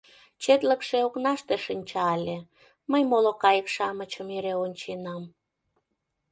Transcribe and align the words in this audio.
Четлыкше 0.43 0.97
окнаште 1.07 1.55
шинча 1.65 2.05
ыле, 2.17 2.37
мый 2.91 3.03
моло 3.11 3.31
кайык-шамычым 3.43 4.27
эре 4.37 4.53
онченам... 4.63 5.23